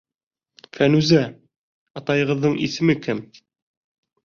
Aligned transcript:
Фәнүзә... 0.77 1.21
атайығыҙҙың 2.03 2.59
исеме 2.69 2.99
кем? 3.05 3.25